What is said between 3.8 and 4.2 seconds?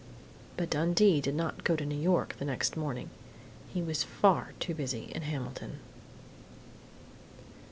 was